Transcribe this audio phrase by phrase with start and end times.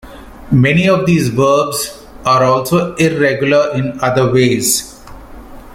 [0.51, 4.99] Many of these verbs are also irregular in other ways.